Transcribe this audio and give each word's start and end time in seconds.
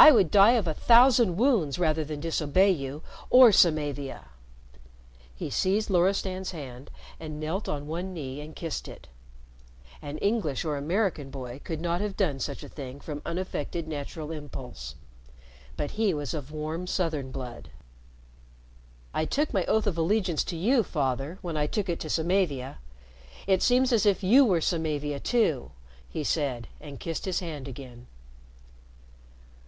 I 0.00 0.12
would 0.12 0.30
die 0.30 0.52
of 0.52 0.68
a 0.68 0.74
thousand 0.74 1.36
wounds 1.38 1.76
rather 1.76 2.04
than 2.04 2.20
disobey 2.20 2.70
you 2.70 3.02
or 3.30 3.50
Samavia!" 3.50 4.26
He 5.34 5.50
seized 5.50 5.90
Loristan's 5.90 6.52
hand, 6.52 6.92
and 7.18 7.40
knelt 7.40 7.68
on 7.68 7.88
one 7.88 8.14
knee 8.14 8.40
and 8.40 8.54
kissed 8.54 8.86
it. 8.86 9.08
An 10.00 10.16
English 10.18 10.64
or 10.64 10.76
American 10.76 11.30
boy 11.30 11.60
could 11.64 11.80
not 11.80 12.00
have 12.00 12.16
done 12.16 12.38
such 12.38 12.62
a 12.62 12.68
thing 12.68 13.00
from 13.00 13.20
unaffected 13.26 13.88
natural 13.88 14.30
impulse. 14.30 14.94
But 15.76 15.90
he 15.92 16.14
was 16.14 16.32
of 16.32 16.52
warm 16.52 16.86
Southern 16.86 17.32
blood. 17.32 17.70
"I 19.12 19.24
took 19.24 19.52
my 19.52 19.64
oath 19.64 19.88
of 19.88 19.98
allegiance 19.98 20.44
to 20.44 20.56
you, 20.56 20.84
Father, 20.84 21.38
when 21.42 21.56
I 21.56 21.66
took 21.66 21.88
it 21.88 21.98
to 21.98 22.08
Samavia. 22.08 22.78
It 23.48 23.64
seems 23.64 23.90
as 23.92 24.06
if 24.06 24.22
you 24.22 24.44
were 24.44 24.60
Samavia, 24.60 25.18
too," 25.18 25.72
he 26.08 26.22
said, 26.22 26.68
and 26.80 27.00
kissed 27.00 27.24
his 27.24 27.40
hand 27.40 27.66
again. 27.66 28.06